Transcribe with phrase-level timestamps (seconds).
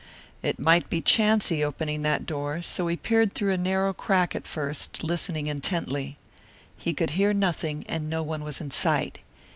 [0.41, 4.47] It might be chancy, opening that door; so he peered through a narrow crack at
[4.47, 6.17] first, listening intently.
[6.75, 9.19] He could hear nothing and no one was in sight.